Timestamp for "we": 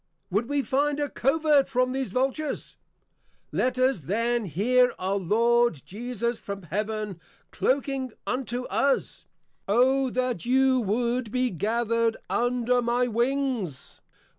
0.49-0.63